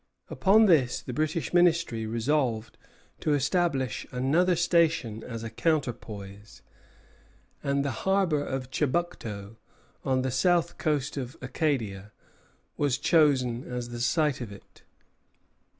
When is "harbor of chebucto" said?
8.07-9.57